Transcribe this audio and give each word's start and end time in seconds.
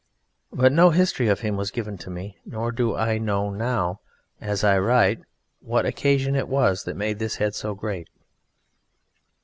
But 0.51 0.71
no 0.71 0.89
history 0.89 1.27
of 1.27 1.41
him 1.41 1.57
was 1.57 1.69
given 1.69 1.95
to 1.99 2.09
me, 2.09 2.35
nor 2.43 2.71
do 2.71 2.95
I 2.95 3.19
now 3.19 3.51
know 3.51 3.99
as 4.39 4.63
I 4.63 4.79
write 4.79 5.19
what 5.59 5.85
occasion 5.85 6.35
it 6.35 6.47
was 6.47 6.85
that 6.85 6.95
made 6.95 7.19
this 7.19 7.35
head 7.35 7.53
so 7.53 7.75
great. 7.75 8.09